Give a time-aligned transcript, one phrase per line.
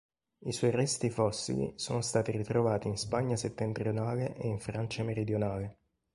[0.45, 5.77] I suoi resti fossili sono stati ritrovati in Spagna settentrionale e in Francia meridionale.